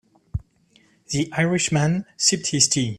[1.11, 2.89] The Irish man sipped his tea.